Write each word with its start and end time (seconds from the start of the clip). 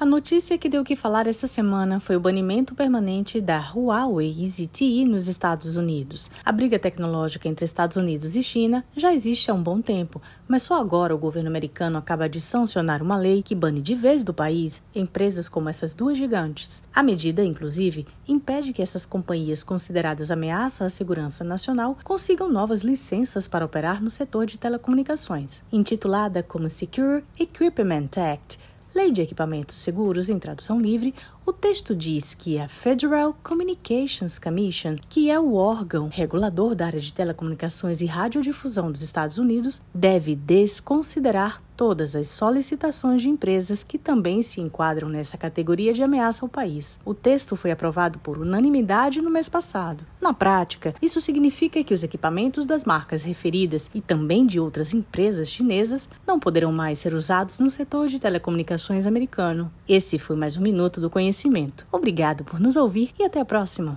A 0.00 0.06
notícia 0.06 0.56
que 0.56 0.68
deu 0.68 0.82
o 0.82 0.84
que 0.84 0.94
falar 0.94 1.26
essa 1.26 1.48
semana 1.48 1.98
foi 1.98 2.14
o 2.14 2.20
banimento 2.20 2.72
permanente 2.72 3.40
da 3.40 3.58
Huawei 3.58 4.32
ZTE 4.46 5.04
nos 5.04 5.26
Estados 5.26 5.76
Unidos. 5.76 6.30
A 6.44 6.52
briga 6.52 6.78
tecnológica 6.78 7.48
entre 7.48 7.64
Estados 7.64 7.96
Unidos 7.96 8.36
e 8.36 8.42
China 8.44 8.84
já 8.96 9.12
existe 9.12 9.50
há 9.50 9.54
um 9.54 9.60
bom 9.60 9.80
tempo, 9.80 10.22
mas 10.46 10.62
só 10.62 10.74
agora 10.74 11.12
o 11.12 11.18
governo 11.18 11.48
americano 11.48 11.98
acaba 11.98 12.28
de 12.28 12.40
sancionar 12.40 13.02
uma 13.02 13.16
lei 13.16 13.42
que 13.42 13.56
bane 13.56 13.82
de 13.82 13.96
vez 13.96 14.22
do 14.22 14.32
país 14.32 14.80
empresas 14.94 15.48
como 15.48 15.68
essas 15.68 15.94
duas 15.94 16.16
gigantes. 16.16 16.80
A 16.94 17.02
medida, 17.02 17.42
inclusive, 17.42 18.06
impede 18.28 18.72
que 18.72 18.82
essas 18.82 19.04
companhias 19.04 19.64
consideradas 19.64 20.30
ameaça 20.30 20.84
à 20.84 20.90
segurança 20.90 21.42
nacional 21.42 21.98
consigam 22.04 22.48
novas 22.48 22.82
licenças 22.82 23.48
para 23.48 23.64
operar 23.64 24.00
no 24.00 24.12
setor 24.12 24.46
de 24.46 24.58
telecomunicações. 24.58 25.64
Intitulada 25.72 26.40
como 26.40 26.70
Secure 26.70 27.24
Equipment 27.36 28.10
Act, 28.16 28.57
Lei 28.98 29.12
de 29.12 29.22
Equipamentos 29.22 29.76
Seguros 29.76 30.28
em 30.28 30.40
tradução 30.40 30.80
livre, 30.80 31.14
o 31.46 31.52
texto 31.52 31.94
diz 31.94 32.34
que 32.34 32.58
a 32.58 32.66
Federal 32.66 33.32
Communications 33.44 34.40
Commission, 34.40 34.96
que 35.08 35.30
é 35.30 35.38
o 35.38 35.54
órgão 35.54 36.08
regulador 36.08 36.74
da 36.74 36.86
área 36.86 36.98
de 36.98 37.12
telecomunicações 37.12 38.00
e 38.00 38.06
radiodifusão 38.06 38.90
dos 38.90 39.00
Estados 39.00 39.38
Unidos, 39.38 39.80
deve 39.94 40.34
desconsiderar 40.34 41.62
todas 41.78 42.16
as 42.16 42.26
solicitações 42.26 43.22
de 43.22 43.28
empresas 43.28 43.84
que 43.84 43.96
também 43.96 44.42
se 44.42 44.60
enquadram 44.60 45.08
nessa 45.08 45.38
categoria 45.38 45.94
de 45.94 46.02
ameaça 46.02 46.44
ao 46.44 46.48
país. 46.48 46.98
O 47.04 47.14
texto 47.14 47.54
foi 47.54 47.70
aprovado 47.70 48.18
por 48.18 48.36
unanimidade 48.36 49.22
no 49.22 49.30
mês 49.30 49.48
passado. 49.48 50.04
Na 50.20 50.34
prática, 50.34 50.92
isso 51.00 51.20
significa 51.20 51.84
que 51.84 51.94
os 51.94 52.02
equipamentos 52.02 52.66
das 52.66 52.82
marcas 52.82 53.22
referidas 53.22 53.88
e 53.94 54.00
também 54.00 54.44
de 54.44 54.58
outras 54.58 54.92
empresas 54.92 55.48
chinesas 55.48 56.08
não 56.26 56.40
poderão 56.40 56.72
mais 56.72 56.98
ser 56.98 57.14
usados 57.14 57.60
no 57.60 57.70
setor 57.70 58.08
de 58.08 58.18
telecomunicações 58.18 59.06
americano. 59.06 59.70
Esse 59.88 60.18
foi 60.18 60.34
mais 60.34 60.56
um 60.56 60.60
minuto 60.60 61.00
do 61.00 61.08
conhecimento. 61.08 61.86
Obrigado 61.92 62.42
por 62.42 62.58
nos 62.58 62.74
ouvir 62.74 63.14
e 63.16 63.22
até 63.22 63.38
a 63.38 63.44
próxima! 63.44 63.96